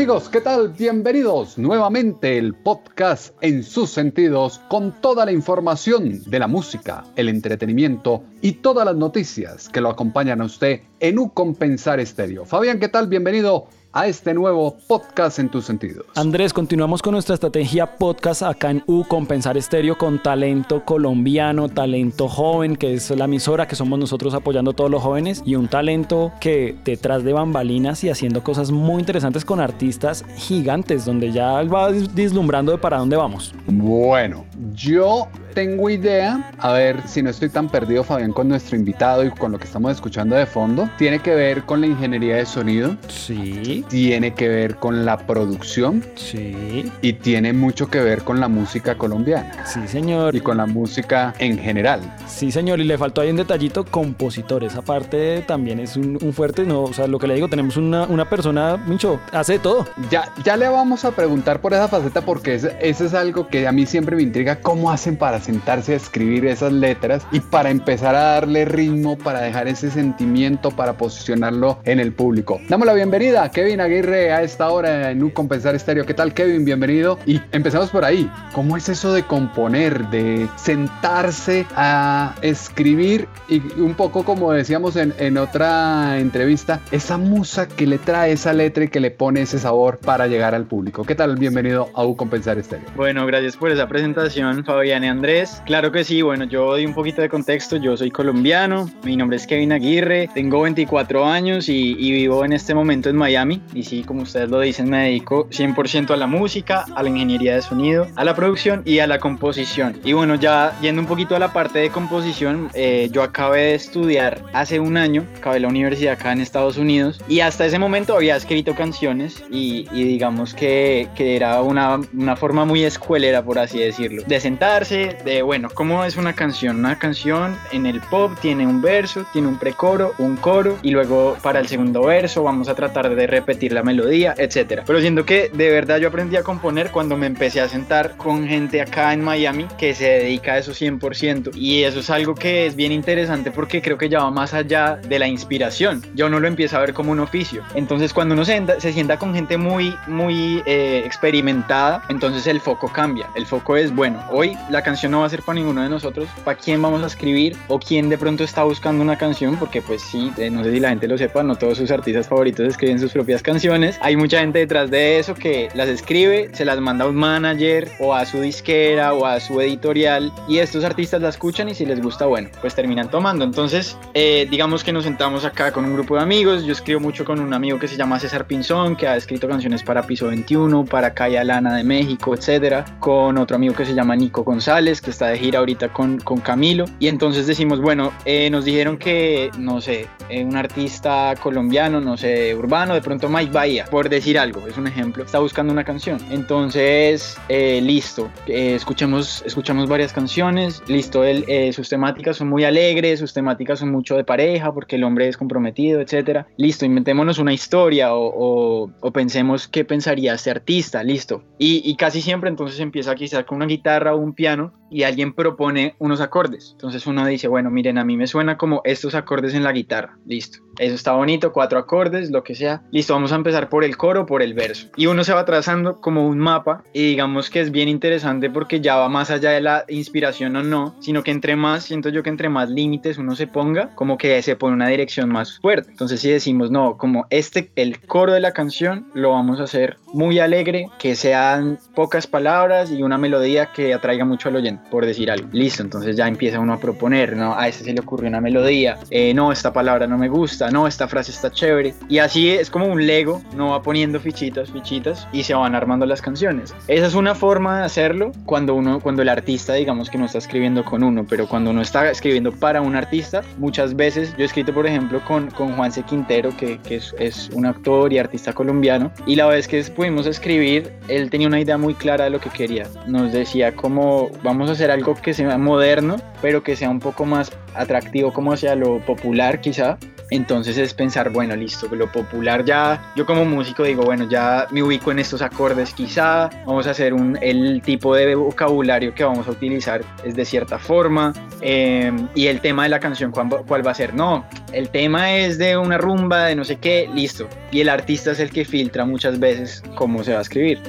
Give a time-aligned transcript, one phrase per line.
[0.00, 0.70] Amigos, ¿qué tal?
[0.70, 7.28] Bienvenidos nuevamente el podcast en sus sentidos con toda la información de la música, el
[7.28, 12.46] entretenimiento y todas las noticias que lo acompañan a usted en un Compensar Estéreo.
[12.46, 13.08] Fabián, ¿qué tal?
[13.08, 16.06] Bienvenido a este nuevo podcast en tus sentidos.
[16.14, 22.28] Andrés, continuamos con nuestra estrategia podcast acá en U Compensar Estéreo con talento colombiano, talento
[22.28, 25.68] joven, que es la emisora que somos nosotros apoyando a todos los jóvenes y un
[25.68, 31.62] talento que detrás de bambalinas y haciendo cosas muy interesantes con artistas gigantes, donde ya
[31.64, 33.54] va dislumbrando de para dónde vamos.
[33.66, 34.44] Bueno,
[34.74, 39.30] yo tengo idea, a ver si no estoy tan perdido, Fabián, con nuestro invitado y
[39.30, 40.88] con lo que estamos escuchando de fondo.
[40.96, 42.96] Tiene que ver con la ingeniería de sonido.
[43.08, 43.79] Sí.
[43.88, 46.04] Tiene que ver con la producción.
[46.14, 46.90] Sí.
[47.02, 49.66] Y tiene mucho que ver con la música colombiana.
[49.66, 50.34] Sí, señor.
[50.34, 52.00] Y con la música en general.
[52.26, 52.80] Sí, señor.
[52.80, 54.74] Y le faltó ahí un detallito, compositores.
[54.76, 58.28] Aparte también es un, fuerte, no, o sea, lo que le digo, tenemos una, una
[58.28, 59.86] persona, mucho, hace todo.
[60.10, 63.72] Ya, ya le vamos a preguntar por esa faceta porque eso es algo que a
[63.72, 68.14] mí siempre me intriga, ¿cómo hacen para sentarse a escribir esas letras y para empezar
[68.14, 72.60] a darle ritmo, para dejar ese sentimiento, para posicionarlo en el público.
[72.68, 76.04] Damos la bienvenida a Kevin Aguirre a esta hora en Un Compensar Estéreo.
[76.04, 76.64] ¿Qué tal Kevin?
[76.64, 77.20] Bienvenido.
[77.24, 78.28] Y empezamos por ahí.
[78.52, 85.14] ¿Cómo es eso de componer, de sentarse a escribir y un poco como decíamos en,
[85.18, 89.60] en otra entrevista, esa musa que le trae esa letra y que le pone ese
[89.60, 91.04] sabor para llegar al público?
[91.04, 91.36] ¿Qué tal?
[91.36, 92.88] Bienvenido a Un Compensar Estéreo.
[92.96, 96.94] Bueno, gracias por esa presentación, Fabián y Andrés Claro que sí, bueno, yo doy un
[96.94, 101.94] poquito de contexto, yo soy colombiano, mi nombre es Kevin Aguirre, tengo 24 años y,
[101.94, 106.10] vivo en este momento en Miami y sí, como ustedes lo dicen, me dedico 100%
[106.10, 109.98] a la música, a la ingeniería de sonido, a la producción y a la composición.
[110.04, 113.74] Y bueno, ya yendo un poquito a la parte de composición, eh, yo acabé de
[113.74, 118.14] estudiar hace un año, acabé la universidad acá en Estados Unidos y hasta ese momento
[118.14, 123.78] había escrito canciones y, digamos que, que era una, una forma muy escuelera, por así
[123.78, 126.78] decirlo, de sentarse, de, bueno, ¿cómo es una canción?
[126.78, 131.36] Una canción en el pop tiene un verso, tiene un precoro, un coro y luego
[131.42, 134.84] para el segundo verso vamos a tratar de repetir la melodía, etcétera.
[134.86, 138.46] Pero siento que de verdad yo aprendí a componer cuando me empecé a sentar con
[138.46, 142.66] gente acá en Miami que se dedica a eso 100% y eso es algo que
[142.66, 146.02] es bien interesante porque creo que ya va más allá de la inspiración.
[146.14, 147.62] Yo no lo empiezo a ver como un oficio.
[147.74, 152.88] Entonces cuando uno se, se sienta con gente muy, muy eh, experimentada, entonces el foco
[152.88, 153.28] cambia.
[153.34, 156.28] El foco es, bueno, hoy la canción no va a ser para ninguno de nosotros,
[156.44, 160.02] para quién vamos a escribir o quién de pronto está buscando una canción, porque pues
[160.02, 162.98] sí, eh, no sé si la gente lo sepa, no todos sus artistas favoritos escriben
[162.98, 163.98] sus propias canciones.
[164.02, 167.88] Hay mucha gente detrás de eso que las escribe, se las manda a un manager
[167.98, 171.86] o a su disquera o a su editorial y estos artistas la escuchan y si
[171.86, 173.44] les gusta, bueno, pues terminan tomando.
[173.44, 177.24] Entonces, eh, digamos que nos sentamos acá con un grupo de amigos, yo escribo mucho
[177.24, 180.84] con un amigo que se llama César Pinzón, que ha escrito canciones para Piso 21,
[180.84, 185.10] para Calla Lana de México, etcétera, con otro amigo que se llama Nico González, que
[185.10, 186.84] está de gira ahorita con, con Camilo.
[186.98, 192.16] Y entonces decimos, bueno, eh, nos dijeron que, no sé, eh, un artista colombiano, no
[192.16, 195.84] sé, urbano, de pronto Mike Bahía, por decir algo, es un ejemplo, está buscando una
[195.84, 196.18] canción.
[196.30, 203.32] Entonces, eh, listo, escuchemos, escuchamos varias canciones, listo, él, sus temáticas son muy alegres, sus
[203.32, 206.46] temáticas son mucho de pareja, porque el hombre es comprometido, etcétera.
[206.56, 211.42] Listo, inventémonos una historia o, o, pensemos qué pensaría este artista, listo.
[211.58, 215.32] Y, y casi siempre entonces empieza quizás con una guitarra o un piano y alguien
[215.32, 216.70] propone unos acordes.
[216.72, 220.18] Entonces uno dice, bueno, miren, a mí me suena como estos acordes en la guitarra.
[220.26, 220.58] Listo.
[220.78, 222.82] Eso está bonito, cuatro acordes, lo que sea.
[222.90, 224.88] Listo, vamos a empezar por el coro, por el verso.
[224.96, 228.80] Y uno se va trazando como un mapa y digamos que es bien interesante porque
[228.80, 232.22] ya va más allá de la inspiración o no, sino que entre más, siento yo
[232.22, 235.90] que entre más límites uno se ponga, como que se pone una dirección más fuerte.
[235.90, 239.96] Entonces si decimos, no, como este, el coro de la canción, lo vamos a hacer
[240.12, 244.82] muy alegre, que sean pocas palabras y una melodía que atraiga mucho al oyente.
[244.90, 245.48] por decir algo.
[245.52, 247.56] Listo, entonces ya empieza uno a proponer, ¿no?
[247.56, 250.86] A ese se le ocurrió una melodía, eh, no, esta palabra no me gusta, no,
[250.86, 251.94] esta frase está chévere.
[252.08, 256.06] Y así es como un Lego, no va poniendo fichitas, fichitas y se van armando
[256.06, 256.74] las canciones.
[256.88, 260.38] Esa es una forma de hacerlo cuando uno, cuando el artista, digamos que no está
[260.38, 264.46] escribiendo con uno, pero cuando uno está escribiendo para un artista, muchas veces, yo he
[264.46, 268.52] escrito por ejemplo con, con Juanse Quintero, que, que es, es, un actor y artista
[268.52, 272.40] colombiano, y la vez que pudimos escribir, él tenía una idea muy clara de lo
[272.40, 272.86] que quería.
[273.06, 277.24] Nos decía como vamos a hacer algo que sea moderno, pero que sea un poco
[277.24, 279.98] más atractivo como hacia lo popular quizá.
[280.30, 284.82] Entonces es pensar, bueno, listo, lo popular ya, yo como músico digo, bueno, ya me
[284.82, 289.48] ubico en estos acordes quizá, vamos a hacer un, el tipo de vocabulario que vamos
[289.48, 293.86] a utilizar es de cierta forma, em, y el tema de la canción, ¿cuál, ¿cuál,
[293.86, 294.14] va a ser?
[294.14, 298.30] No, el tema es de una rumba, de no sé qué, listo, y el artista
[298.30, 300.80] es el que filtra muchas veces cómo se va a escribir.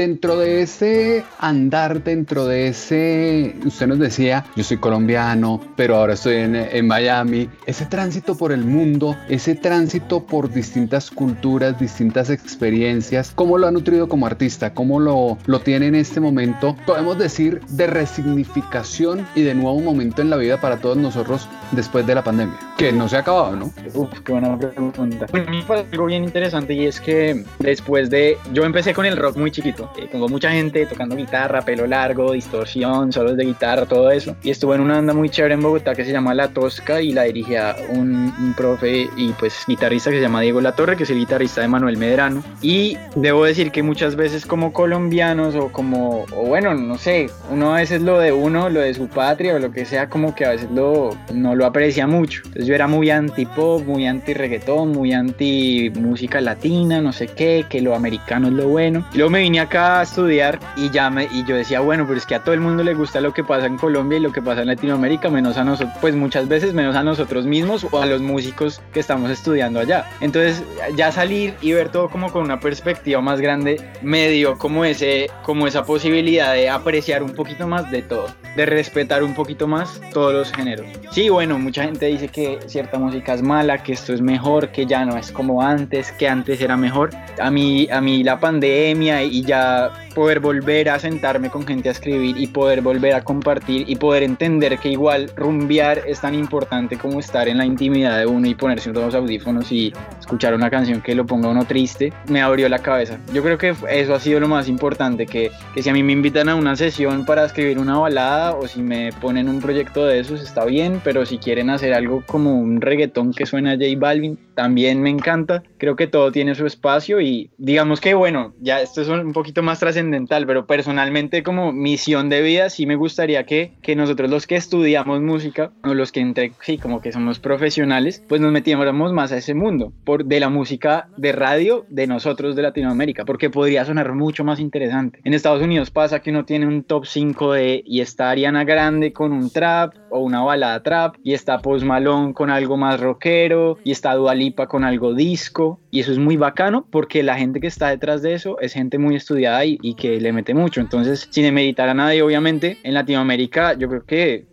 [0.00, 6.14] Dentro de ese andar, dentro de ese, usted nos decía, yo soy colombiano, pero ahora
[6.14, 13.32] estoy en, Miami, ese tránsito por el mundo, ese tránsito por distintas culturas, distintas experiencias,
[13.34, 14.72] ¿cómo lo ha nutrido como artista?
[14.72, 16.74] ¿Cómo lo, lo tiene en este momento?
[16.86, 22.06] Podemos decir de resignificación y de nuevo momento en la vida para todos nosotros después
[22.06, 23.72] de la pandemia, que no se ha acabado, ¿no?
[23.92, 25.26] Uf, qué buena pregunta.
[25.30, 29.18] Bueno, me fue algo bien interesante y es que después de, yo empecé con el
[29.18, 33.86] rock muy chiquito, eh, tengo mucha gente tocando guitarra, pelo largo, distorsión, solos de guitarra,
[33.86, 34.36] todo eso.
[34.42, 37.12] Y estuve en una banda muy chévere en Bogotá que se llama La Tosca y
[37.12, 41.10] la dirigía un, un profe y pues guitarrista que se llama Diego Latorre, que es
[41.10, 42.42] el guitarrista de Manuel Medrano.
[42.62, 47.74] Y debo decir que muchas veces como colombianos o como, o bueno, no sé, uno
[47.74, 50.44] a veces lo de uno, lo de su patria o lo que sea, como que
[50.44, 52.42] a veces lo, no lo aprecia mucho.
[52.44, 57.28] Entonces yo era muy anti pop, muy anti reggaetón, muy anti música latina, no sé
[57.28, 59.04] qué, que lo americano es lo bueno.
[59.14, 62.26] Luego me vine acá a estudiar y ya me, y yo decía, bueno, pero es
[62.26, 64.42] que a todo el mundo le gusta lo que pasa en Colombia y lo que
[64.42, 68.06] pasa en Latinoamérica, menos a nosotros, pues muchas veces menos a nosotros mismos o a
[68.06, 70.04] los músicos que estamos estudiando allá.
[70.20, 70.62] Entonces,
[70.96, 75.30] ya salir y ver todo como con una perspectiva más grande me dio como ese
[75.42, 80.00] como esa posibilidad de apreciar un poquito más de todo, de respetar un poquito más
[80.12, 80.86] todos los géneros.
[81.10, 84.86] Sí, bueno, mucha gente dice que cierta música es mala, que esto es mejor, que
[84.86, 87.10] ya no es como antes, que antes era mejor.
[87.40, 89.69] A mí a mí la pandemia y ya
[90.14, 94.22] poder volver a sentarme con gente a escribir y poder volver a compartir y poder
[94.22, 98.54] entender que igual rumbear es tan importante como estar en la intimidad de uno y
[98.54, 102.78] ponerse unos audífonos y escuchar una canción que lo ponga uno triste, me abrió la
[102.80, 103.18] cabeza.
[103.32, 106.12] Yo creo que eso ha sido lo más importante, que, que si a mí me
[106.12, 110.20] invitan a una sesión para escribir una balada o si me ponen un proyecto de
[110.20, 113.86] esos está bien, pero si quieren hacer algo como un reggaetón que suena a J
[113.98, 115.62] Balvin, también me encanta.
[115.78, 119.59] Creo que todo tiene su espacio y digamos que bueno, ya esto es un poquito
[119.62, 124.46] más trascendental, pero personalmente como misión de vida sí me gustaría que, que nosotros los
[124.46, 129.12] que estudiamos música o los que entre, sí, como que somos profesionales, pues nos metiéramos
[129.12, 133.50] más a ese mundo por, de la música de radio de nosotros de Latinoamérica, porque
[133.50, 135.20] podría sonar mucho más interesante.
[135.24, 139.12] En Estados Unidos pasa que uno tiene un top 5 de y está Ariana Grande
[139.12, 143.78] con un trap o una balada trap y está Post Malone con algo más rockero
[143.84, 147.66] y está Dualipa con algo disco y eso es muy bacano porque la gente que
[147.66, 150.80] está detrás de eso es gente muy estudiada y, que le mete mucho.
[150.80, 154.46] Entonces, sin meditar a nadie, obviamente, en Latinoamérica yo creo que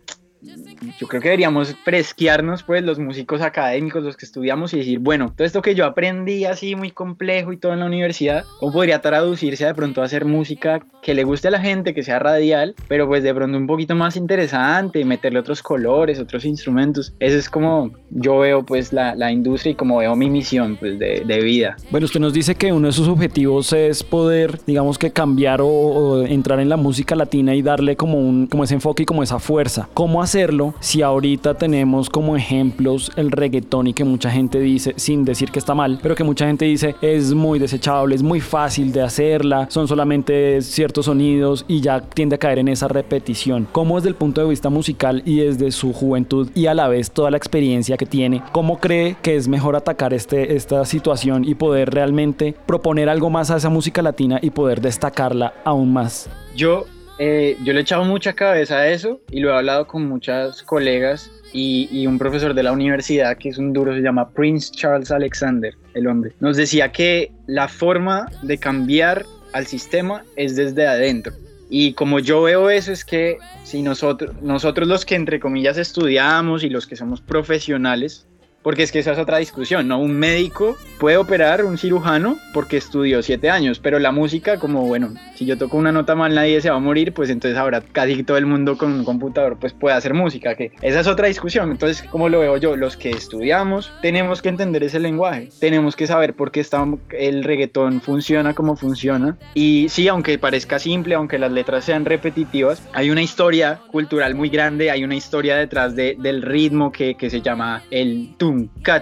[0.98, 5.32] yo creo que deberíamos fresquearnos, pues, los músicos académicos, los que estudiamos y decir, bueno,
[5.36, 9.00] todo esto que yo aprendí así muy complejo y todo en la universidad, ¿cómo podría
[9.00, 12.74] traducirse de pronto a hacer música que le guste a la gente, que sea radial,
[12.88, 17.14] pero pues de pronto un poquito más interesante, meterle otros colores, otros instrumentos?
[17.18, 20.98] Eso es como yo veo, pues, la, la industria y como veo mi misión, pues,
[20.98, 21.76] de, de, vida.
[21.90, 25.68] Bueno, usted nos dice que uno de sus objetivos es poder, digamos que cambiar o,
[25.68, 29.22] o entrar en la música latina y darle como, un, como ese enfoque y como
[29.22, 29.88] esa fuerza.
[29.94, 35.24] ¿Cómo hacerlo si ahorita tenemos como ejemplos el reggaetón y que mucha gente dice, sin
[35.24, 38.92] decir que está mal, pero que mucha gente dice es muy desechable, es muy fácil
[38.92, 43.66] de hacerla, son solamente ciertos sonidos y ya tiende a caer en esa repetición.
[43.72, 47.10] ¿Cómo desde el punto de vista musical y desde su juventud y a la vez
[47.10, 51.54] toda la experiencia que tiene, cómo cree que es mejor atacar este, esta situación y
[51.54, 56.28] poder realmente proponer algo más a esa música latina y poder destacarla aún más?
[56.54, 56.86] Yo
[57.18, 60.62] eh, yo le he echado mucha cabeza a eso y lo he hablado con muchas
[60.62, 64.70] colegas y, y, un profesor de la universidad que es un duro, se llama Prince
[64.70, 66.32] Charles Alexander, el hombre.
[66.40, 71.32] Nos decía que la forma de cambiar al sistema es desde adentro.
[71.70, 76.62] Y como yo veo eso es que si nosotros, nosotros los que entre comillas estudiamos
[76.64, 78.27] y los que somos profesionales,
[78.62, 79.98] porque es que esa es otra discusión, ¿no?
[79.98, 85.14] Un médico puede operar, un cirujano, porque estudió siete años, pero la música, como bueno,
[85.34, 88.22] si yo toco una nota mal nadie se va a morir, pues entonces ahora casi
[88.22, 91.70] todo el mundo con un computador pues puede hacer música, que esa es otra discusión.
[91.70, 96.06] Entonces, como lo veo yo, los que estudiamos tenemos que entender ese lenguaje, tenemos que
[96.06, 99.36] saber por qué está, el reggaetón funciona como funciona.
[99.54, 104.48] Y sí, aunque parezca simple, aunque las letras sean repetitivas, hay una historia cultural muy
[104.48, 108.34] grande, hay una historia detrás de, del ritmo que, que se llama el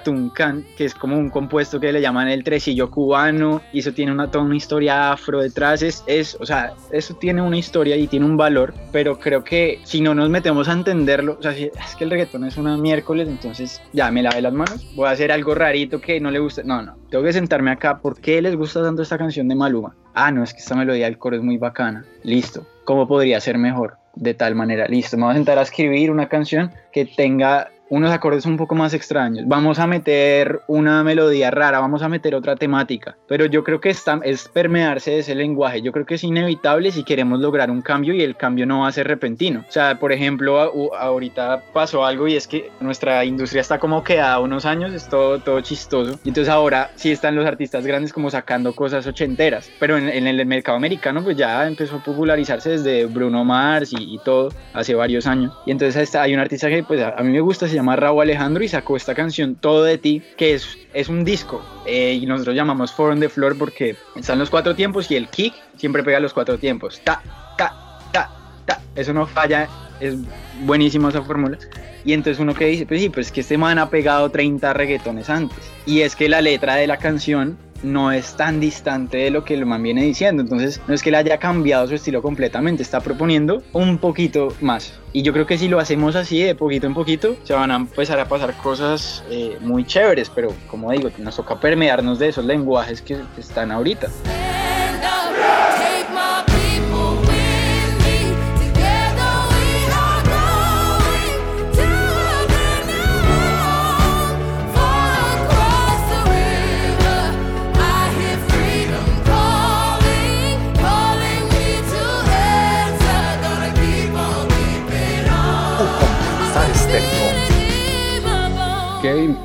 [0.02, 4.12] Tunca que es como un compuesto que le llaman el tresillo cubano, y eso tiene
[4.12, 8.06] una, toda una historia afro detrás, es, es, o sea, eso tiene una historia y
[8.06, 11.64] tiene un valor, pero creo que si no nos metemos a entenderlo, o sea, si
[11.64, 15.10] es que el reggaetón es una miércoles, entonces ya me lavé las manos, voy a
[15.10, 18.40] hacer algo rarito que no le gusta, no, no, tengo que sentarme acá, ¿por qué
[18.42, 19.94] les gusta tanto esta canción de Maluma?
[20.14, 23.58] Ah, no, es que esta melodía del coro es muy bacana, listo, ¿cómo podría ser
[23.58, 23.96] mejor?
[24.14, 28.10] De tal manera, listo, me voy a sentar a escribir una canción que tenga unos
[28.10, 32.56] acordes un poco más extraños, vamos a meter una melodía rara, vamos a meter otra
[32.56, 36.24] temática, pero yo creo que está, es permearse de ese lenguaje, yo creo que es
[36.24, 39.64] inevitable si queremos lograr un cambio y el cambio no va a ser repentino.
[39.68, 44.38] O sea, por ejemplo, ahorita pasó algo y es que nuestra industria está como quedada
[44.40, 48.30] unos años, es todo, todo chistoso, y entonces ahora sí están los artistas grandes como
[48.30, 53.44] sacando cosas ochenteras, pero en, el mercado americano pues ya empezó a popularizarse desde Bruno
[53.44, 57.22] Mars y, todo hace varios años, y entonces hay un artista que pues a, a
[57.22, 60.78] mí me gusta, llama Raúl Alejandro y sacó esta canción Todo de ti, que es,
[60.92, 64.74] es un disco eh, y nosotros llamamos Four on the Floor porque están los cuatro
[64.74, 67.00] tiempos y el kick siempre pega los cuatro tiempos.
[67.04, 67.22] Ta,
[67.56, 68.30] ta, ta,
[68.64, 68.80] ta.
[68.94, 69.68] Eso no falla,
[70.00, 70.16] es
[70.62, 71.58] buenísima esa fórmula.
[72.04, 75.28] Y entonces uno que dice, pues sí, pues que este man ha pegado 30 reggaetones
[75.28, 75.58] antes.
[75.86, 79.54] Y es que la letra de la canción no es tan distante de lo que
[79.54, 80.42] el man viene diciendo.
[80.42, 84.94] Entonces, no es que le haya cambiado su estilo completamente, está proponiendo un poquito más.
[85.12, 87.76] Y yo creo que si lo hacemos así de poquito en poquito, se van a
[87.76, 92.44] empezar a pasar cosas eh, muy chéveres, pero como digo, nos toca permearnos de esos
[92.44, 94.08] lenguajes que están ahorita.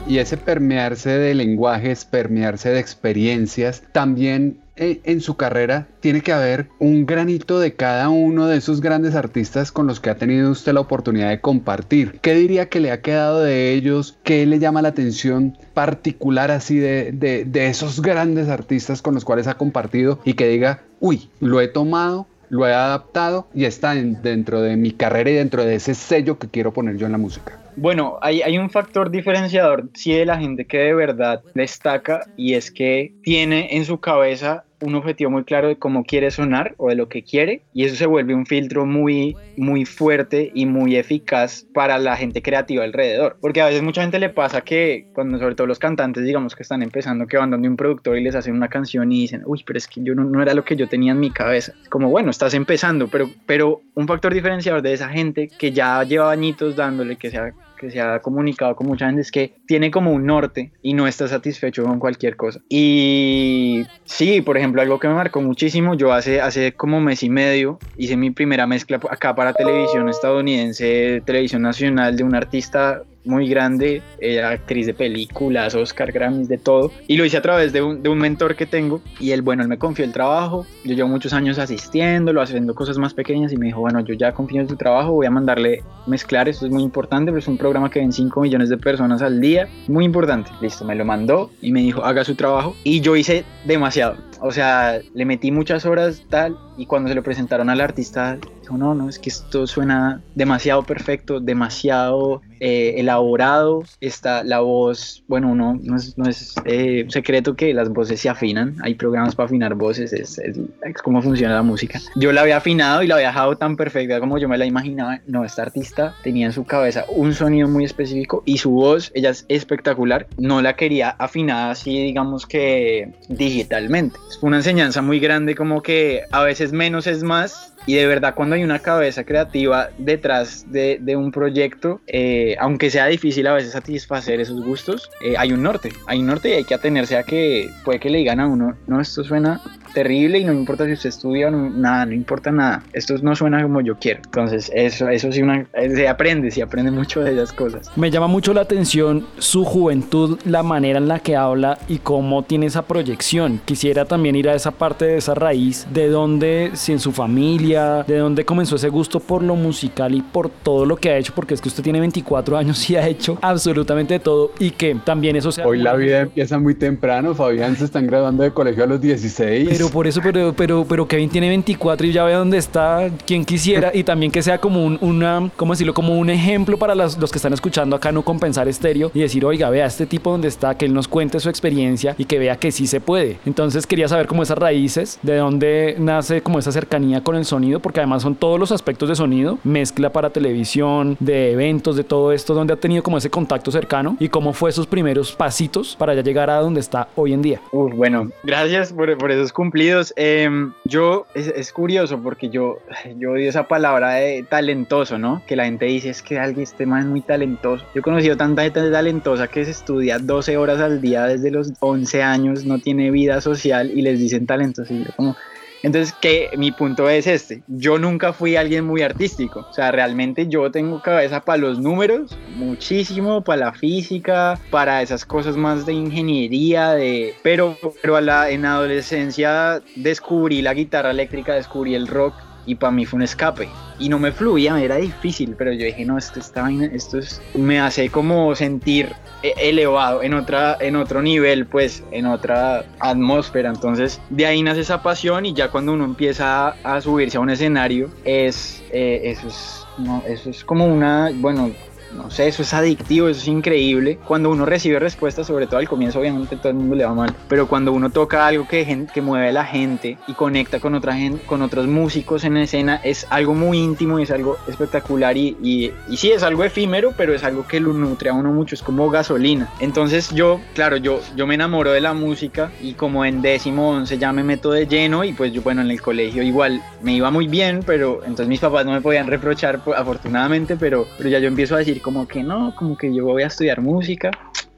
[0.08, 6.34] Y ese permearse de lenguajes, permearse de experiencias, también eh, en su carrera tiene que
[6.34, 10.50] haber un granito de cada uno de esos grandes artistas con los que ha tenido
[10.50, 12.20] usted la oportunidad de compartir.
[12.22, 14.18] ¿Qué diría que le ha quedado de ellos?
[14.24, 19.46] ¿Qué le llama la atención particular así de, de esos grandes artistas con los cuales
[19.46, 24.62] ha compartido y que diga, uy, lo he tomado lo he adaptado y está dentro
[24.62, 27.61] de mi carrera y dentro de ese sello que quiero poner yo en la música.
[27.76, 32.54] Bueno, hay, hay un factor diferenciador, sí, de la gente que de verdad destaca y
[32.54, 36.90] es que tiene en su cabeza un objetivo muy claro de cómo quiere sonar o
[36.90, 40.96] de lo que quiere y eso se vuelve un filtro muy muy fuerte y muy
[40.96, 45.38] eficaz para la gente creativa alrededor porque a veces mucha gente le pasa que cuando
[45.40, 48.36] sobre todo los cantantes digamos que están empezando que van donde un productor y les
[48.36, 50.88] hacen una canción y dicen uy pero es que yo no, era lo que yo
[50.88, 55.10] tenía en mi cabeza como bueno estás empezando pero pero un factor diferenciador de esa
[55.10, 59.22] gente que ya lleva añitos dándole que sea que se ha comunicado con mucha gente
[59.22, 62.62] es que tiene como un norte y no está satisfecho con cualquier cosa.
[62.70, 67.30] Y sí, por ejemplo, algo que me marcó muchísimo, yo hace, hace como mes y
[67.30, 73.48] medio hice mi primera mezcla acá para televisión estadounidense, televisión nacional de un artista muy
[73.48, 74.02] grande,
[74.44, 76.92] actriz de películas, Oscar Grammys, de todo.
[77.08, 79.02] Y lo hice a través de un, de un, mentor que tengo.
[79.20, 80.66] Y él, bueno, él me confió el trabajo.
[80.84, 83.52] Yo llevo muchos años asistiéndolo, haciendo cosas más pequeñas.
[83.52, 86.50] Y me dijo, bueno, yo ya confío en tu trabajo, voy a mandarle mezclar.
[86.50, 89.40] Esto es muy importante, pero es un programa que ven 5 millones de personas al
[89.40, 89.68] día.
[89.88, 90.52] Muy importante.
[90.62, 92.76] Listo, me lo mandó y me dijo, haga su trabajo.
[92.84, 94.01] Y yo hice demasiado.
[94.42, 96.58] O sea, le metí muchas horas tal.
[96.78, 100.84] Y cuando se lo presentaron al artista, dijo, no, no, es que esto suena demasiado
[100.84, 107.74] perfecto, demasiado eh, elaborado, está la voz, bueno, no, no es, es eh, secreto que
[107.74, 110.60] las voces se afinan, hay programas para afinar voces, es, es,
[111.02, 112.00] como funciona la música.
[112.16, 115.22] Yo la había afinado y la había dejado tan perfecta como yo me la imaginaba.
[115.26, 119.32] No, esta artista tenía en su cabeza un sonido muy específico y su voz, ella
[119.32, 124.20] es espectacular, no la quería afinada así, digamos que digitalmente.
[124.30, 128.36] Es una enseñanza muy grande como que a veces menos es más y de verdad
[128.36, 133.54] cuando hay una cabeza creativa detrás de, de un proyecto, eh, aunque sea difícil a
[133.54, 137.18] veces satisfacer esos gustos, eh, hay un norte, hay un norte y hay que atenerse
[137.18, 139.62] a que puede que le digan a uno, no, esto suena
[139.94, 142.84] terrible y no me importa si usted estudia o no, nada, no importa nada.
[142.94, 144.22] Esto no suena como yo quiero.
[144.26, 147.90] Entonces, eso, eso sí una, se aprende, se aprende mucho de esas cosas.
[147.96, 152.44] Me llama mucho la atención su juventud, la manera en la que habla y cómo
[152.44, 153.62] tiene esa proyección.
[153.66, 158.04] Quisiera también ir a esa parte de esa raíz, de dónde, si en su familia,
[158.08, 161.34] de dónde comenzó ese gusto por lo musical y por todo lo que ha hecho,
[161.36, 165.36] porque es que usted tiene 24 años y ha hecho absolutamente todo y que también
[165.36, 165.66] eso sea...
[165.66, 169.70] Hoy la vida empieza muy temprano, Fabián se están graduando de colegio a los 16.
[169.70, 173.46] Pero por eso, pero, pero, pero Kevin tiene 24 y ya ve dónde está, quien
[173.46, 175.94] quisiera, y también que sea como un, una, ¿cómo decirlo?
[175.94, 179.46] Como un ejemplo para los, los que están escuchando acá No Compensar Estéreo y decir,
[179.46, 182.56] oiga, vea este tipo donde está, que él nos cuente su experiencia y que vea
[182.58, 183.38] que sí se puede.
[183.46, 187.80] Entonces quería saber cómo esas raíces, de dónde nace como esa cercanía con el sonido,
[187.80, 192.32] porque además son todos los aspectos de sonido, mezcla para televisión, de eventos, de todo
[192.32, 196.14] esto, donde ha tenido como ese contacto cercano y cómo fue esos primeros pasitos para
[196.14, 197.62] ya llegar a donde está hoy en día.
[197.72, 200.14] Uf, bueno, gracias por, por esos cumplidos.
[200.18, 202.80] Em, yo, es, es curioso porque yo,
[203.18, 205.42] yo odio esa palabra de talentoso, ¿no?
[205.48, 207.86] Que la gente dice es que alguien este man es muy talentoso.
[207.96, 211.72] Yo he conocido tanta gente talentosa que se estudia 12 horas al día desde los
[211.80, 214.94] 11 años, no tiene vida social y les dicen talentoso.
[214.94, 215.38] Y yo como,
[215.84, 220.48] entonces, que mi punto es este, yo nunca fui alguien muy artístico, o sea, realmente
[220.48, 225.94] yo tengo cabeza para los números, muchísimo, para la física, para esas cosas más de
[225.94, 227.34] ingeniería, de...
[227.44, 232.34] pero, pero a la, en adolescencia descubrí la guitarra eléctrica, descubrí el rock
[232.66, 233.70] y para mí fue un escape
[234.02, 237.42] y no me fluía, era difícil, pero yo dije, no, esto, esta vaina, esto es,
[237.54, 239.14] me hace como sentir
[239.44, 243.70] e- elevado en, otra, en otro nivel, pues en otra atmósfera.
[243.70, 247.52] Entonces, de ahí nace esa pasión y ya cuando uno empieza a, subirse a un
[247.52, 249.86] escenario, es, eh, eso, es,
[250.28, 251.72] eso es como una, bueno,
[252.16, 254.20] no sé, eso es adictivo, eso es increíble.
[254.28, 257.36] Cuando uno recibe respuestas, sobre todo al comienzo, obviamente todo el mundo le va mal,
[257.48, 261.14] pero cuando uno toca algo que, que mueve a la gente y conecta con otra
[261.14, 265.58] gente, con otros músicos en escena, es algo muy íntimo y es algo espectacular y,
[265.62, 268.82] y, sí, es algo efímero, pero es algo que lo nutre a uno mucho, es
[268.82, 269.70] como gasolina.
[269.80, 274.18] Entonces yo, claro, yo, yo me enamoro de la música y como en décimo, once
[274.18, 277.32] ya me meto de lleno y pues yo, bueno, en el colegio igual me iba
[277.32, 281.48] muy bien, pero entonces mis papás no me podían reprochar, afortunadamente, pero, pero ya yo
[281.48, 284.32] empiezo a decir como que no, como que yo voy a estudiar música,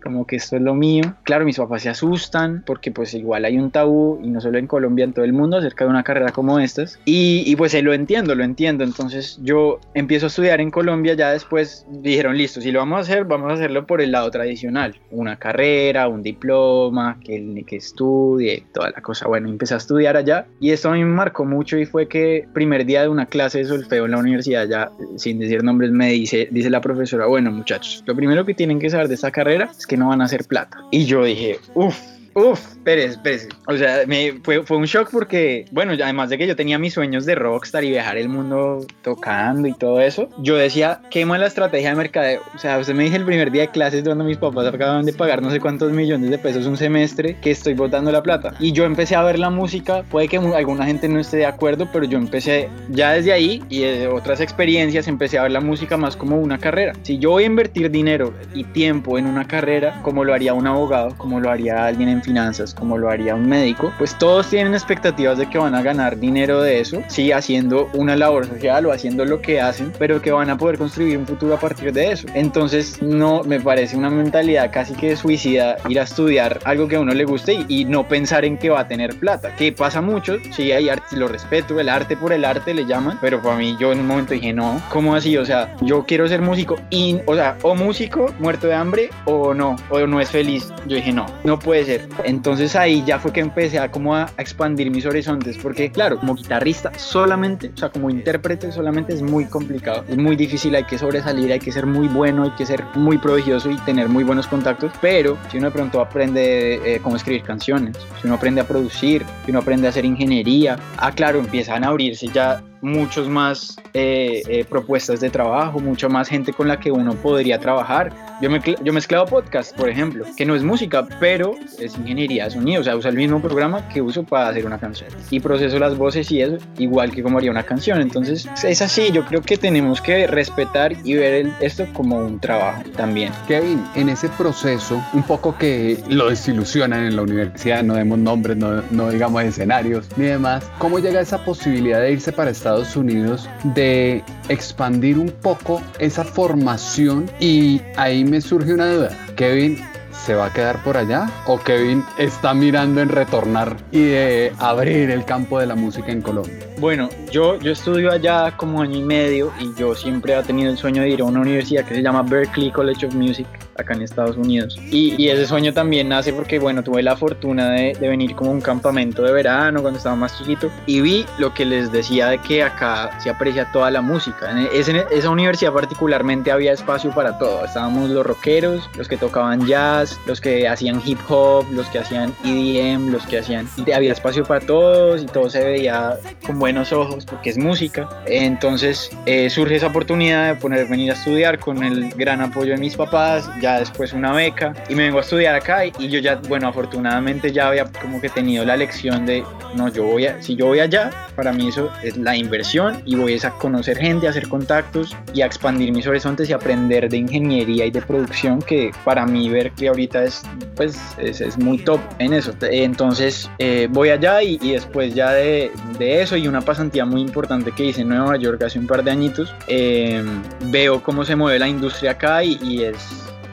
[0.03, 1.15] como que esto es lo mío.
[1.23, 4.67] Claro, mis papás se asustan porque pues igual hay un tabú y no solo en
[4.67, 6.99] Colombia, en todo el mundo acerca de una carrera como estas.
[7.05, 8.83] Y, y pues eh, lo entiendo, lo entiendo.
[8.83, 13.01] Entonces yo empiezo a estudiar en Colombia, ya después dijeron, listo, si lo vamos a
[13.01, 14.99] hacer, vamos a hacerlo por el lado tradicional.
[15.11, 19.27] Una carrera, un diploma, que que estudie, toda la cosa.
[19.27, 22.47] Bueno, empecé a estudiar allá y esto a mí me marcó mucho y fue que
[22.53, 26.09] primer día de una clase de solfeo en la universidad, ya sin decir nombres, me
[26.09, 29.69] dice, dice la profesora, bueno muchachos, lo primero que tienen que saber de esta carrera
[29.77, 30.77] es que no van a hacer plata.
[30.91, 31.97] Y yo dije, uff,
[32.35, 33.49] Uf, espérese, espérese.
[33.67, 36.93] O sea, me, fue, fue un shock porque, bueno, además de que yo tenía mis
[36.93, 41.45] sueños de rockstar y viajar el mundo tocando y todo eso, yo decía, qué mala
[41.45, 42.41] estrategia de mercadeo.
[42.55, 45.13] O sea, usted me dice el primer día de clases donde mis papás acaban de
[45.13, 48.53] pagar no sé cuántos millones de pesos un semestre que estoy botando la plata.
[48.59, 51.87] Y yo empecé a ver la música, puede que alguna gente no esté de acuerdo,
[51.93, 55.97] pero yo empecé ya desde ahí y de otras experiencias empecé a ver la música
[55.97, 56.93] más como una carrera.
[57.03, 60.65] Si yo voy a invertir dinero y tiempo en una carrera, como lo haría un
[60.65, 64.73] abogado, como lo haría alguien en finanzas, como lo haría un médico, pues todos tienen
[64.73, 68.91] expectativas de que van a ganar dinero de eso, sí, haciendo una labor social o
[68.91, 72.11] haciendo lo que hacen, pero que van a poder construir un futuro a partir de
[72.11, 72.27] eso.
[72.33, 76.99] Entonces, no me parece una mentalidad casi que suicida ir a estudiar algo que a
[76.99, 80.37] uno le guste y, no pensar en que va a tener plata, que pasa mucho,
[80.51, 83.75] sí, hay arte, lo respeto, el arte por el arte le llaman, pero para mí
[83.77, 85.37] yo en un momento dije, no, ¿cómo así?
[85.37, 89.53] O sea, yo quiero ser músico y, o sea, o músico muerto de hambre o
[89.53, 90.71] no, o no es feliz.
[90.87, 92.07] Yo dije, no, no puede ser.
[92.23, 96.35] Entonces ahí ya fue que empecé a como a, expandir mis horizontes, porque claro, como
[96.35, 100.97] guitarrista solamente, o sea, como intérprete solamente es muy complicado, es muy difícil, hay que
[100.97, 104.47] sobresalir, hay que ser muy bueno, hay que ser muy prodigioso y tener muy buenos
[104.47, 108.67] contactos, pero si uno de pronto aprende eh, cómo escribir canciones, si uno aprende a
[108.67, 113.77] producir, si uno aprende a hacer ingeniería, ah, claro, empiezan a abrirse ya muchos más
[113.93, 118.11] eh, eh, propuestas de trabajo, mucha más gente con la que uno podría trabajar.
[118.41, 122.43] Yo, me, yo he mezclado podcast, por ejemplo, que no es música, pero es ingeniería
[122.45, 125.09] de sonido, o sea, usa el mismo programa que uso para hacer una canción.
[125.31, 128.01] Y proceso las voces y eso, igual que como haría una canción.
[128.01, 132.39] Entonces, es así, yo creo que tenemos que respetar y ver el- esto como un
[132.39, 133.31] trabajo también.
[133.47, 138.57] Kevin, en ese proceso, un poco que lo desilusionan en la universidad, no demos nombres,
[138.57, 143.49] no, no digamos escenarios ni demás, ¿cómo llega esa posibilidad de irse para Estados Unidos,
[143.63, 147.29] de expandir un poco esa formación?
[147.39, 149.17] Y ahí me surge una duda.
[149.35, 149.77] Kevin
[150.25, 155.09] se va a quedar por allá o Kevin está mirando en retornar y de abrir
[155.09, 156.72] el campo de la música en Colombia?
[156.83, 160.77] Bueno, yo, yo estudio allá como año y medio y yo siempre he tenido el
[160.77, 164.01] sueño de ir a una universidad que se llama Berklee College of Music acá en
[164.01, 164.77] Estados Unidos.
[164.91, 168.59] Y, y ese sueño también nace porque, bueno, tuve la fortuna de, venir como un
[168.59, 172.63] campamento de verano cuando estaba más chiquito y vi lo que les decía de que
[172.63, 174.51] acá se aprecia toda la música.
[174.51, 177.63] En ese, esa universidad particularmente había espacio para todo.
[177.63, 182.33] Estábamos los rockeros, los que tocaban jazz, los que hacían hip hop, los que hacían
[182.43, 183.69] EDM, los que hacían...
[183.95, 188.09] Había espacio para todos y todo se veía con buenos ojos porque es música.
[188.25, 192.79] Entonces eh, surge esa oportunidad de poner venir a estudiar con el gran apoyo de
[192.79, 196.35] mis papás ya después una beca y me vengo a estudiar acá y, yo ya,
[196.47, 199.43] bueno, afortunadamente ya había como que tenido la lección de,
[199.75, 203.15] no, yo voy a, si yo voy allá, para mí eso es la inversión y
[203.15, 207.17] voy a conocer gente, a hacer contactos y a expandir mis horizontes y aprender de
[207.17, 209.43] ingeniería y de producción que para mí
[209.75, 210.43] que ahorita es,
[210.75, 212.53] pues, es, es muy top en eso.
[212.61, 217.21] Entonces eh, voy allá y, y, después ya de, de, eso y una pasantía muy
[217.21, 220.23] importante que hice en Nueva York hace un par de añitos, eh,
[220.65, 222.97] veo cómo se mueve la industria acá y, y es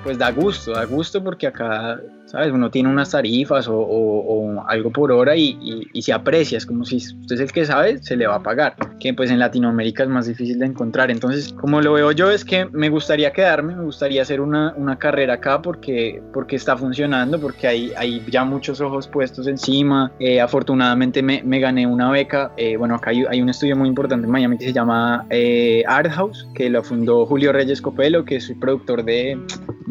[0.02, 2.52] pues da gusto, da gusto porque acá ¿sabes?
[2.52, 6.58] Uno tiene unas tarifas o, o, o algo por hora y, y, y, se aprecia,
[6.58, 9.30] es como si usted es el que sabe, se le va a pagar, que pues
[9.30, 11.10] en Latinoamérica es más difícil de encontrar.
[11.10, 14.96] Entonces, como lo veo yo, es que me gustaría quedarme, me gustaría hacer una, una
[14.96, 20.12] carrera acá porque, porque está funcionando, porque hay, hay ya muchos ojos puestos encima.
[20.20, 23.88] Eh, afortunadamente me, me, gané una beca, eh, bueno, acá hay, hay, un estudio muy
[23.88, 28.24] importante en Miami que se llama eh, Art House, que lo fundó Julio Reyes Copelo,
[28.24, 29.38] que es el productor de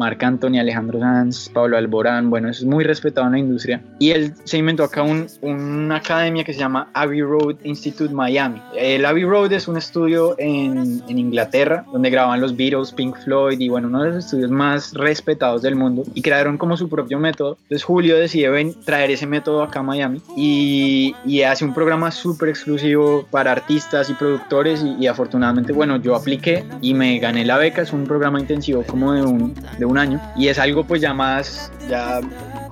[0.00, 3.82] Marc Anthony, Alejandro Sanz, Pablo Alborán, bueno, es muy respetado en la industria.
[3.98, 8.62] Y él se inventó acá un, una academia que se llama Abbey Road Institute Miami.
[8.74, 13.68] El Abbey Road es un estudio en, Inglaterra donde graban los Beatles, Pink Floyd y
[13.68, 17.58] bueno, uno de los estudios más respetados del mundo y crearon como su propio método.
[17.64, 18.50] Entonces Julio decide
[18.86, 24.14] traer ese método acá a Miami y, hace un programa súper exclusivo para artistas y
[24.14, 27.82] productores y, afortunadamente, bueno, yo apliqué y me gané la beca.
[27.82, 31.70] Es un programa intensivo como de un, un año y es algo pues ya más,
[31.88, 32.20] ya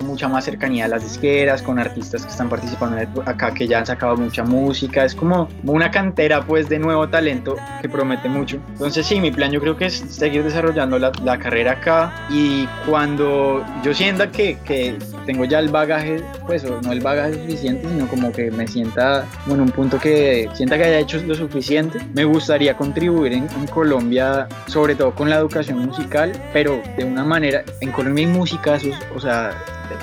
[0.05, 3.87] mucha más cercanía a las disqueras, con artistas que están participando acá, que ya han
[3.87, 8.59] sacado mucha música, es como una cantera pues de nuevo talento que promete mucho.
[8.73, 12.67] Entonces sí, mi plan yo creo que es seguir desarrollando la, la carrera acá y
[12.89, 18.09] cuando yo sienta que, que, tengo ya el bagaje, pues no el bagaje suficiente, sino
[18.09, 22.25] como que me sienta bueno, un punto que sienta que haya hecho lo suficiente, me
[22.25, 27.64] gustaría contribuir en, en Colombia, sobre todo con la educación musical, pero de una manera,
[27.81, 29.51] en Colombia hay música, eso, o sea,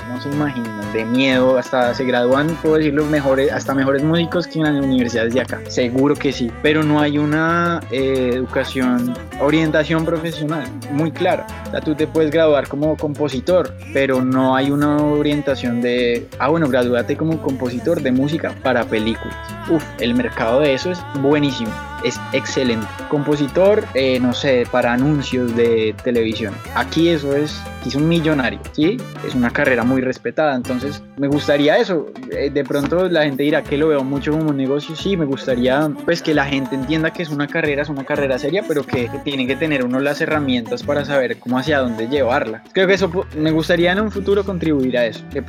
[0.08, 4.46] no se imaginan, de miedo, hasta se gradúan, puedo decir, los mejores, hasta mejores músicos
[4.46, 9.14] que en las universidades de acá, seguro que sí, pero no hay una eh, educación,
[9.40, 14.70] orientación profesional muy clara, o sea, tú te puedes graduar como compositor, pero no hay
[14.70, 19.36] una orientación de, ah, bueno, gradúate como compositor de música para películas.
[19.68, 21.72] Uf, el mercado de eso es buenísimo
[22.04, 22.86] es excelente.
[23.08, 26.54] Compositor, eh, no sé, para anuncios de televisión.
[26.74, 28.96] Aquí eso es, es un millonario, ¿sí?
[29.26, 32.06] Es una carrera muy respetada, entonces me gustaría eso.
[32.30, 35.24] Eh, de pronto la gente dirá que lo veo mucho como un negocio, sí, me
[35.24, 38.84] gustaría pues que la gente entienda que es una carrera, es una carrera seria, pero
[38.84, 42.62] que, tiene que tener uno las herramientas para saber cómo hacia dónde llevarla.
[42.72, 45.42] Creo que eso me gustaría en un futuro contribuir a eso, que,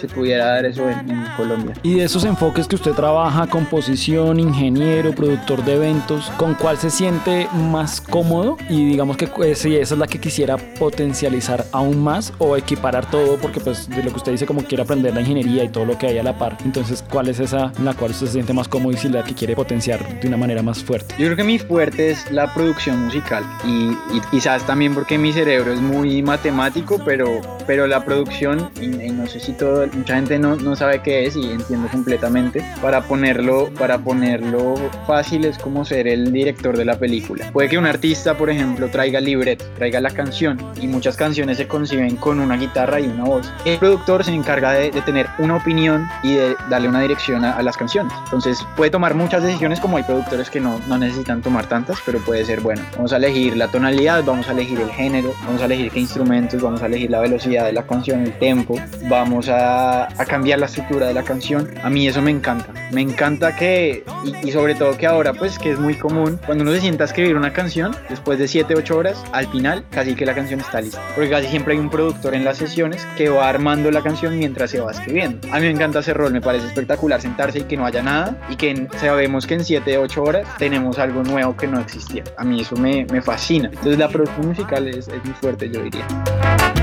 [0.00, 1.74] se pudiera dar eso en, en Colombia.
[1.82, 6.90] Y de esos enfoques que usted trabaja, composición, ingeniero, productor de eventos, ¿con cuál se
[6.90, 8.56] siente más cómodo?
[8.68, 13.10] Y digamos que pues, si esa es la que quisiera potencializar aún más o equiparar
[13.10, 15.84] todo, porque pues de lo que usted dice como quiere aprender la ingeniería y todo
[15.84, 16.56] lo que hay a la par.
[16.64, 19.24] Entonces, ¿cuál es esa en la cual usted se siente más cómodo y si la
[19.24, 21.14] que quiere potenciar de una manera más fuerte?
[21.18, 23.90] Yo creo que mi fuerte es la producción musical y,
[24.30, 29.26] quizás también porque mi cerebro es muy matemático, pero, pero la producción, y, y no
[29.26, 33.70] sé si todo, mucha gente no, no sabe qué es y entiendo completamente, para ponerlo,
[33.78, 34.74] para ponerlo
[35.06, 37.50] fácil es como ser el director de la película.
[37.52, 41.56] Puede que un artista, por ejemplo, traiga el libreto, traiga la canción y muchas canciones
[41.56, 43.49] se conciben con una guitarra y una voz.
[43.64, 47.52] El productor se encarga de, de tener una opinión y de darle una dirección a,
[47.52, 48.12] a, las canciones.
[48.24, 52.18] Entonces puede tomar muchas decisiones como hay productores que no, no necesitan tomar tantas, pero
[52.20, 55.66] puede ser, bueno, vamos a elegir la tonalidad, vamos a elegir el género, vamos a
[55.66, 58.76] elegir qué instrumentos, vamos a elegir la velocidad de la canción, el tempo,
[59.08, 61.70] vamos a, a cambiar la estructura de la canción.
[61.82, 62.72] A mí eso me encanta.
[62.92, 66.62] Me encanta que, y, y sobre todo que ahora pues que es muy común, cuando
[66.62, 70.14] uno se sienta a escribir una canción, después de 7, 8 horas, al final casi
[70.14, 71.00] que la canción está lista.
[71.14, 74.38] Porque casi siempre hay un productor en las sesiones que va va armando la canción
[74.38, 75.48] mientras se va escribiendo.
[75.50, 78.36] A mí me encanta ese rol, me parece espectacular sentarse y que no haya nada
[78.50, 82.22] y que sabemos que en 7, 8 horas tenemos algo nuevo que no existía.
[82.36, 83.68] A mí eso me, me fascina.
[83.68, 86.06] Entonces la producción musical es, es muy fuerte, yo diría.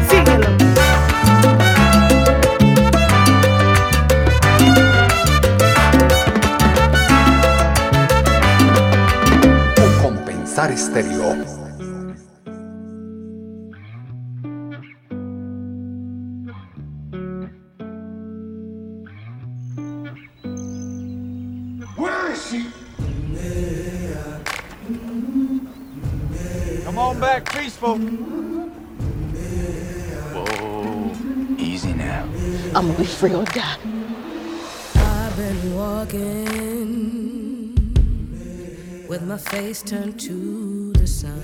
[0.09, 0.47] Síguelo.
[10.01, 11.56] Compensar estéreo.
[27.17, 27.97] Come back, peaceful.
[30.35, 31.11] Whoa,
[31.57, 32.29] easy now.
[32.75, 33.77] I'm gonna be free or die.
[34.97, 36.45] I've been walking
[39.09, 41.41] with my face turned to the sun.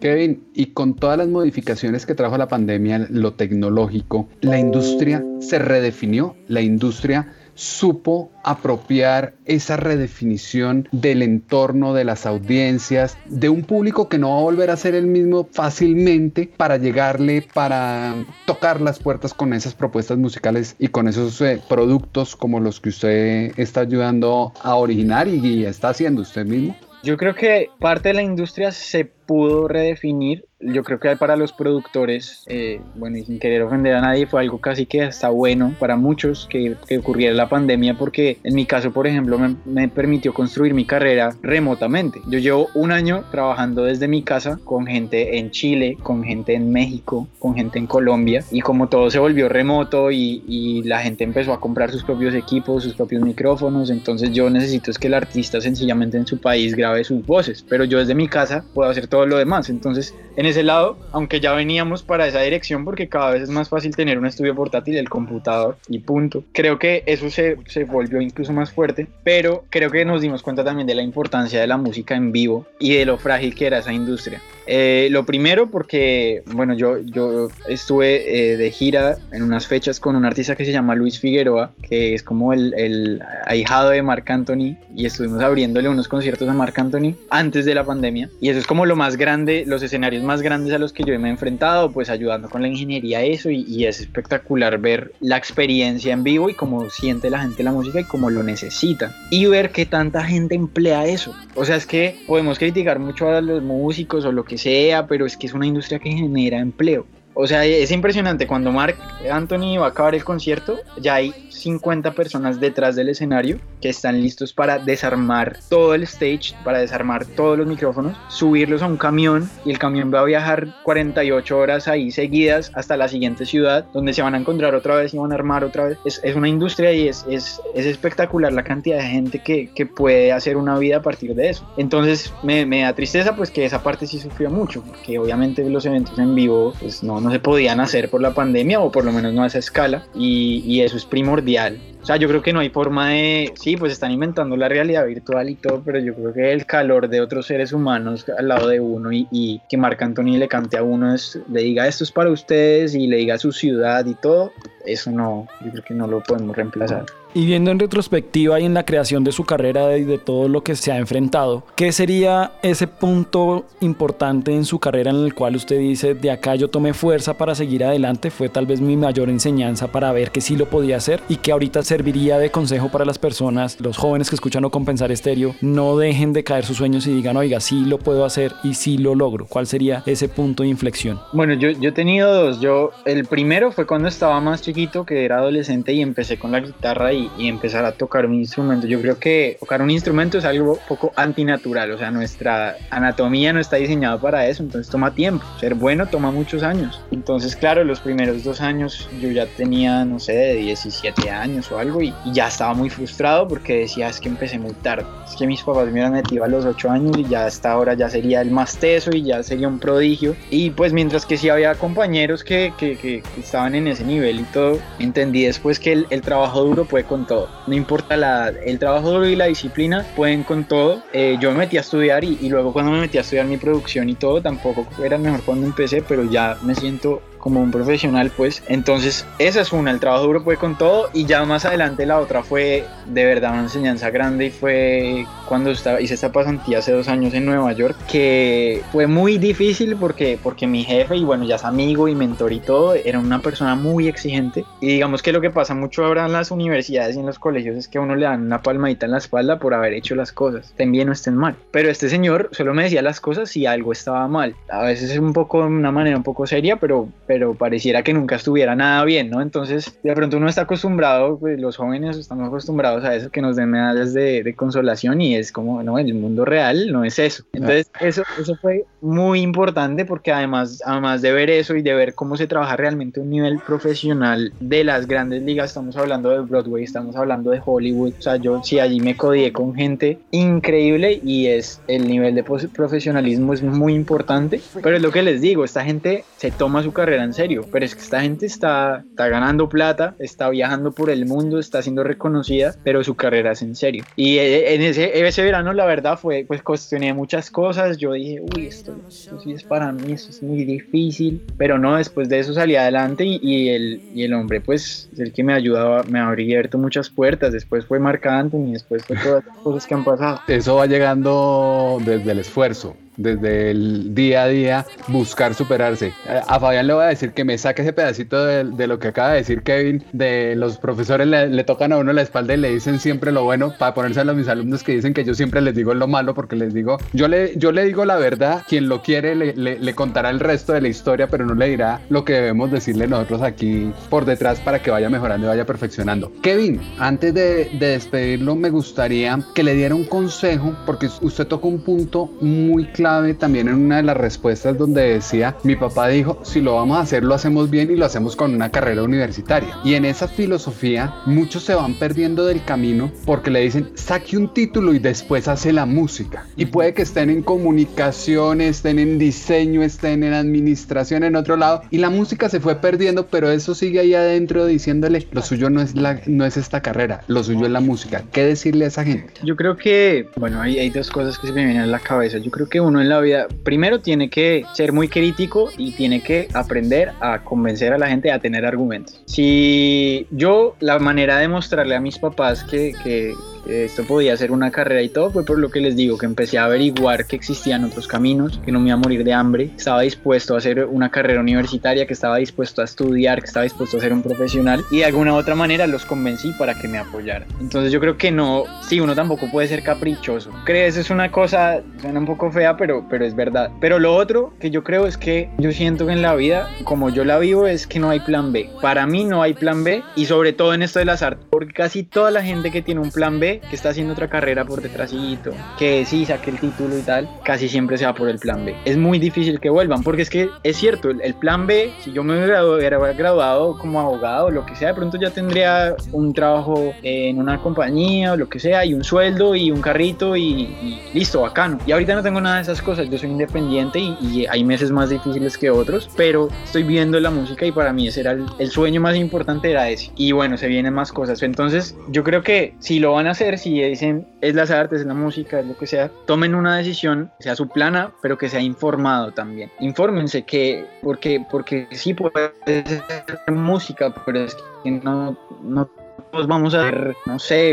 [0.00, 5.58] Kevin, y con todas las modificaciones que trajo la pandemia, lo tecnológico, la industria se
[5.58, 14.08] redefinió, la industria supo apropiar esa redefinición del entorno, de las audiencias, de un público
[14.08, 18.14] que no va a volver a ser el mismo fácilmente para llegarle, para
[18.46, 22.88] tocar las puertas con esas propuestas musicales y con esos eh, productos como los que
[22.88, 26.74] usted está ayudando a originar y, y está haciendo usted mismo.
[27.02, 30.44] Yo creo que parte de la industria se pudo redefinir.
[30.58, 34.40] Yo creo que para los productores, eh, bueno, y sin querer ofender a nadie, fue
[34.40, 38.66] algo casi que hasta bueno para muchos que, que ocurriera la pandemia, porque en mi
[38.66, 42.20] caso, por ejemplo, me, me, permitió construir mi carrera remotamente.
[42.26, 46.70] Yo llevo un año trabajando desde mi casa con gente en Chile, con gente en
[46.72, 51.24] México, con gente en Colombia, y como todo se volvió remoto y, y la gente
[51.24, 55.14] empezó a comprar sus propios equipos, sus propios micrófonos, entonces yo necesito es que el
[55.14, 59.06] artista sencillamente en su país grabe sus voces, pero yo desde mi casa puedo hacer
[59.06, 59.70] todo lo demás.
[59.70, 63.68] Entonces, en ese lado, aunque ya veníamos para esa dirección, porque cada vez es más
[63.68, 66.44] fácil tener un estudio portátil, el computador y punto.
[66.52, 70.64] Creo que eso se, se volvió incluso más fuerte, pero creo que nos dimos cuenta
[70.64, 73.78] también de la importancia de la música en vivo y de lo frágil que era
[73.78, 74.40] esa industria.
[74.72, 80.14] Eh, lo primero porque, bueno, yo, yo estuve eh, de gira en unas fechas con
[80.14, 84.30] un artista que se llama Luis Figueroa, que es como el, el ahijado de Marc
[84.30, 88.30] Anthony, y estuvimos abriéndole unos conciertos a Marc Anthony antes de la pandemia.
[88.40, 91.18] Y eso es como lo más grande, los escenarios más grandes a los que yo
[91.18, 95.36] me he enfrentado, pues ayudando con la ingeniería, eso, y, y es espectacular ver la
[95.36, 99.16] experiencia en vivo y cómo siente la gente la música y cómo lo necesita.
[99.30, 101.34] Y ver que tanta gente emplea eso.
[101.56, 105.26] O sea, es que podemos criticar mucho a los músicos o lo que sea, pero
[105.26, 107.06] es que es una industria que genera empleo.
[107.34, 108.46] O sea, es impresionante.
[108.46, 108.96] Cuando Mark
[109.30, 114.20] Anthony va a acabar el concierto, ya hay 50 personas detrás del escenario que están
[114.20, 119.48] listos para desarmar todo el stage, para desarmar todos los micrófonos, subirlos a un camión
[119.64, 124.12] y el camión va a viajar 48 horas ahí seguidas hasta la siguiente ciudad donde
[124.12, 125.98] se van a encontrar otra vez y van a armar otra vez.
[126.04, 129.86] Es, es una industria y es, es, es, espectacular la cantidad de gente que, que,
[129.86, 131.68] puede hacer una vida a partir de eso.
[131.76, 135.84] Entonces me, me, da tristeza pues que esa parte sí sufrió mucho, porque obviamente los
[135.84, 139.12] eventos en vivo pues no, no se podían hacer por la pandemia o por lo
[139.12, 141.78] menos no a esa escala y, y eso es primordial.
[142.02, 143.52] O sea, yo creo que no hay forma de...
[143.60, 147.08] Sí, pues están inventando la realidad virtual y todo, pero yo creo que el calor
[147.08, 150.78] de otros seres humanos al lado de uno y, y que Marc Anthony le cante
[150.78, 154.14] a uno, es, le diga esto es para ustedes y le diga su ciudad y
[154.14, 154.52] todo,
[154.86, 157.04] eso no, yo creo que no lo podemos reemplazar.
[157.32, 160.64] Y viendo en retrospectiva y en la creación de su carrera y de todo lo
[160.64, 165.54] que se ha enfrentado, ¿qué sería ese punto importante en su carrera en el cual
[165.54, 168.30] usted dice, de acá yo tomé fuerza para seguir adelante?
[168.30, 171.52] Fue tal vez mi mayor enseñanza para ver que sí lo podía hacer y que
[171.52, 175.98] ahorita serviría de consejo para las personas, los jóvenes que escuchan o compensar estéreo, no
[175.98, 179.16] dejen de caer sus sueños y digan, oiga, sí lo puedo hacer y sí lo
[179.16, 179.44] logro.
[179.46, 181.18] ¿Cuál sería ese punto de inflexión?
[181.32, 182.60] Bueno, yo, yo he tenido dos.
[182.60, 186.60] Yo, el primero fue cuando estaba más chiquito, que era adolescente y empecé con la
[186.60, 188.86] guitarra y, y, empezar a tocar un instrumento.
[188.86, 193.58] Yo creo que tocar un instrumento es algo poco antinatural, o sea, nuestra anatomía no
[193.58, 195.44] está diseñada para eso, entonces toma tiempo.
[195.58, 197.02] Ser bueno toma muchos años.
[197.10, 201.79] Entonces, claro, los primeros dos años yo ya tenía, no sé, de 17 años o
[201.80, 205.04] algo y, ya estaba muy frustrado porque decía, es que empecé muy tarde.
[205.26, 207.94] Es que mis papás me hubieran metido a los 8 años y ya hasta ahora
[207.94, 210.36] ya sería el más teso y ya sería un prodigio.
[210.50, 214.44] Y pues mientras que sí había compañeros que, que, que estaban en ese nivel y
[214.44, 217.48] todo, entendí después que el, el trabajo duro puede con todo.
[217.66, 221.02] No importa la el trabajo duro y la disciplina pueden con todo.
[221.12, 224.08] Eh, yo me metí a estudiar y, luego cuando me metí a estudiar mi producción
[224.08, 228.62] y todo, tampoco era mejor cuando empecé, pero ya me siento como un profesional, pues.
[228.68, 232.18] Entonces, esa es una, el trabajo duro fue con todo y ya más adelante la
[232.18, 236.92] otra fue de verdad una enseñanza grande y fue cuando estaba, hice esta pasantía hace
[236.92, 241.44] dos años en Nueva York, que fue muy difícil porque, porque mi jefe, y bueno,
[241.44, 244.64] ya es amigo y mentor y todo, era una persona muy exigente.
[244.80, 247.76] Y digamos que lo que pasa mucho ahora en las universidades y en los colegios
[247.76, 250.30] es que a uno le dan una palmadita en la espalda por haber hecho las
[250.32, 251.56] cosas, estén bien o estén mal.
[251.70, 254.54] Pero este señor solo me decía las cosas si algo estaba mal.
[254.68, 258.12] A veces es un poco, de una manera un poco seria, pero pero pareciera que
[258.12, 259.40] nunca estuviera nada bien, ¿no?
[259.40, 263.54] Entonces, de pronto uno está acostumbrado, pues los jóvenes estamos acostumbrados a eso, que nos
[263.54, 267.44] den medallas de, de consolación y es como, no, el mundo real no es eso.
[267.52, 272.14] Entonces, eso, eso fue muy importante porque además, además de ver eso y de ver
[272.14, 276.82] cómo se trabaja realmente un nivel profesional de las grandes ligas, estamos hablando de Broadway,
[276.82, 281.46] estamos hablando de Hollywood, o sea, yo sí allí me codié con gente increíble y
[281.46, 285.84] es el nivel de profesionalismo es muy importante, pero es lo que les digo, esta
[285.84, 289.68] gente se toma su carrera en serio, pero es que esta gente está, está ganando
[289.68, 294.04] plata, está viajando por el mundo, está siendo reconocida, pero su carrera es en serio.
[294.16, 298.40] Y eh, en ese, ese verano la verdad fue, pues cuestioné muchas cosas, yo dije,
[298.54, 302.38] uy, esto, esto sí es para mí, esto es muy difícil, pero no, después de
[302.38, 306.02] eso salí adelante y, y el, y el hombre pues es el que me ayudaba,
[306.04, 310.04] me abierto muchas puertas, después fue Marc Anthony, después fue todas las cosas que han
[310.04, 310.40] pasado.
[310.48, 316.12] Eso va llegando desde el esfuerzo, desde el día a día, buscar superarse.
[316.46, 319.08] A Fabián le voy a decir que me saque ese pedacito de, de lo que
[319.08, 322.56] acaba de decir Kevin, de los profesores le, le tocan a uno la espalda y
[322.56, 325.60] le dicen siempre lo bueno, para ponérselo a mis alumnos que dicen que yo siempre
[325.60, 328.88] les digo lo malo, porque les digo, yo le, yo le digo la verdad, quien
[328.88, 332.00] lo quiere le, le- le contará el resto de la historia, pero no le dirá
[332.08, 336.32] lo que debemos decirle nosotros aquí por detrás para que vaya mejorando y vaya perfeccionando.
[336.42, 341.68] Kevin, antes de, de despedirlo, me gustaría que le diera un consejo, porque usted tocó
[341.68, 346.38] un punto muy clave también en una de las respuestas donde decía, mi papá dijo,
[346.44, 349.78] si lo vamos a hacer, lo hacemos bien y lo hacemos con una carrera universitaria.
[349.84, 354.54] Y en esa filosofía, muchos se van perdiendo del camino porque le dicen, saque un
[354.54, 356.46] título y después hace la música.
[356.54, 361.82] Y puede que estén en comunicación, estén en diseño, estén en administración, en otro lado.
[361.90, 365.82] Y la música se fue perdiendo, pero eso sigue ahí adentro diciéndole, lo suyo no
[365.82, 368.22] es, la, no es esta carrera, lo suyo es la música.
[368.30, 369.32] ¿Qué decirle a esa gente?
[369.42, 372.38] Yo creo que, bueno, hay, hay dos cosas que se me vienen a la cabeza.
[372.38, 376.22] Yo creo que uno en la vida, primero tiene que ser muy crítico y tiene
[376.22, 379.22] que aprender a convencer a la gente a tener argumentos.
[379.26, 383.34] Si yo, la manera de mostrarle a mis papás que, que
[383.66, 386.58] esto podía ser una carrera y todo fue por lo que les digo, que empecé
[386.58, 390.02] a averiguar que existían otros caminos, que no me iba a morir de hambre, estaba
[390.02, 394.00] dispuesto a hacer una carrera universitaria, que estaba dispuesto a estudiar, que estaba dispuesto a
[394.00, 397.48] ser un profesional y de alguna u otra manera los convencí para que me apoyaran.
[397.60, 400.50] Entonces yo creo que no, sí, uno tampoco puede ser caprichoso.
[400.64, 403.70] Crees es una cosa, suena un poco fea, pero, pero es verdad.
[403.80, 407.10] Pero lo otro que yo creo es que yo siento que en la vida, como
[407.10, 408.70] yo la vivo, es que no hay plan B.
[408.80, 411.72] Para mí no hay plan B y sobre todo en esto de las artes, porque
[411.72, 414.80] casi toda la gente que tiene un plan B, que está haciendo otra carrera por
[414.80, 418.64] detrásito, que sí saque el título y tal, casi siempre se va por el plan
[418.64, 418.74] B.
[418.84, 422.12] Es muy difícil que vuelvan, porque es que es cierto, el, el plan B, si
[422.12, 426.32] yo me hubiera graduado como abogado o lo que sea, de pronto ya tendría un
[426.32, 430.42] trabajo en una compañía o lo que sea, y un sueldo y un carrito y,
[430.42, 431.78] y listo, bacano.
[431.86, 434.90] Y ahorita no tengo nada de esas cosas, yo soy independiente y, y hay meses
[434.90, 438.46] más difíciles que otros, pero estoy viendo la música y para mí ese era el,
[438.58, 440.10] el sueño más importante era ese.
[440.16, 441.42] Y bueno, se vienen más cosas.
[441.42, 445.06] Entonces, yo creo que si lo van a hacer, si dicen es las artes, es
[445.06, 448.60] la música, es lo que sea, tomen una decisión, sea su plana, pero que sea
[448.60, 449.70] informado también.
[449.80, 453.02] Infórmense que, porque, porque sí puede ser
[453.48, 455.88] música, pero es que no, no
[456.30, 457.72] todos vamos a ver, no sé,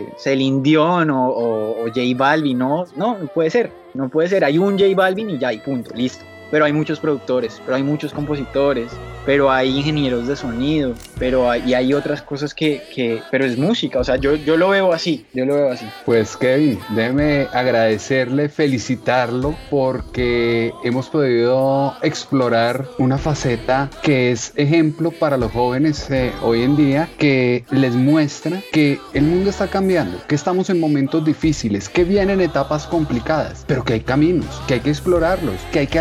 [0.00, 4.28] eh, Celine Dion o, o, o J Balvin, no, no, no puede ser, no puede
[4.28, 6.24] ser, hay un J Balvin y ya, y punto, listo.
[6.50, 8.90] Pero hay muchos productores, pero hay muchos compositores,
[9.26, 13.58] pero hay ingenieros de sonido, pero hay, y hay otras cosas que, que, pero es
[13.58, 15.86] música, o sea, yo, yo lo veo así, yo lo veo así.
[16.06, 25.36] Pues Kevin, déjeme agradecerle, felicitarlo porque hemos podido explorar una faceta que es ejemplo para
[25.36, 30.34] los jóvenes eh, hoy en día, que les muestra que el mundo está cambiando, que
[30.34, 34.90] estamos en momentos difíciles, que vienen etapas complicadas, pero que hay caminos, que hay que
[34.90, 35.98] explorarlos, que hay que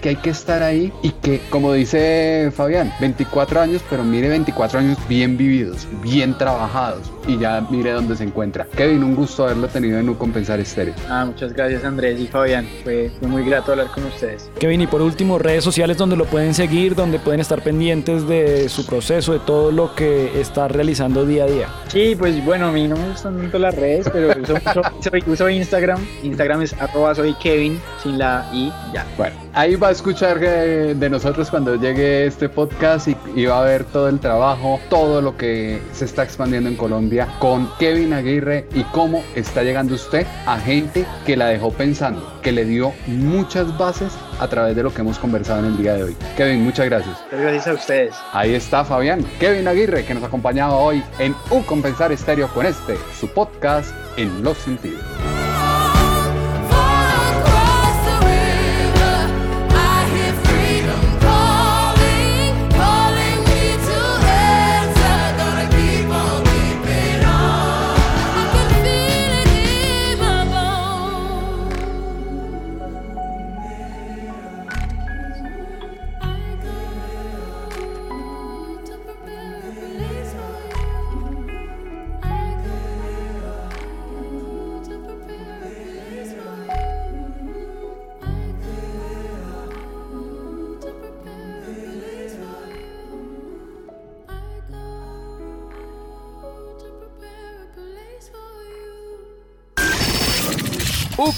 [0.00, 4.78] que hay que estar ahí y que, como dice Fabián, 24 años, pero mire 24
[4.80, 8.66] años bien vividos, bien trabajados y ya mire dónde se encuentra.
[8.76, 10.94] Kevin, un gusto haberlo tenido en un Compensar Estéreo.
[11.08, 14.50] Ah, muchas gracias Andrés y Fabián, fue, fue muy grato hablar con ustedes.
[14.58, 18.68] Kevin, y por último, redes sociales donde lo pueden seguir, donde pueden estar pendientes de
[18.68, 21.68] su proceso, de todo lo que está realizando día a día.
[21.88, 25.24] Sí, pues bueno, a mí no me gustan tanto las redes, pero uso, uso, soy-
[25.26, 26.00] uso Instagram.
[26.22, 29.06] Instagram es arroba soy Kevin, sin la I, ya.
[29.16, 33.60] Bueno, ahí va a escuchar eh, de nosotros cuando llegue este podcast y, y va
[33.60, 38.12] a ver todo el trabajo, todo lo que se está expandiendo en Colombia con Kevin
[38.12, 42.92] Aguirre y cómo está llegando usted a gente que la dejó pensando, que le dio
[43.06, 46.16] muchas bases a través de lo que hemos conversado en el día de hoy.
[46.36, 47.16] Kevin, muchas gracias.
[47.30, 48.14] Gracias a ustedes.
[48.32, 52.96] Ahí está Fabián, Kevin Aguirre, que nos acompañaba hoy en Un Compensar Estéreo con este,
[53.18, 55.02] su podcast en los sentidos.